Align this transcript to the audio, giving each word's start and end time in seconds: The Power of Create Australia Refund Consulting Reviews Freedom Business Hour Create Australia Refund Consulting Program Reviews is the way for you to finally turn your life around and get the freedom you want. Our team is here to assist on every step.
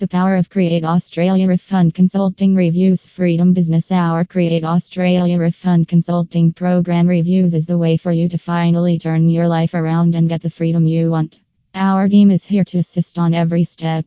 The 0.00 0.08
Power 0.08 0.36
of 0.36 0.48
Create 0.48 0.82
Australia 0.82 1.46
Refund 1.46 1.92
Consulting 1.92 2.54
Reviews 2.54 3.04
Freedom 3.04 3.52
Business 3.52 3.92
Hour 3.92 4.24
Create 4.24 4.64
Australia 4.64 5.38
Refund 5.38 5.88
Consulting 5.88 6.54
Program 6.54 7.06
Reviews 7.06 7.52
is 7.52 7.66
the 7.66 7.76
way 7.76 7.98
for 7.98 8.10
you 8.10 8.26
to 8.30 8.38
finally 8.38 8.98
turn 8.98 9.28
your 9.28 9.46
life 9.46 9.74
around 9.74 10.14
and 10.14 10.26
get 10.26 10.40
the 10.40 10.48
freedom 10.48 10.86
you 10.86 11.10
want. 11.10 11.40
Our 11.74 12.08
team 12.08 12.30
is 12.30 12.46
here 12.46 12.64
to 12.64 12.78
assist 12.78 13.18
on 13.18 13.34
every 13.34 13.64
step. 13.64 14.06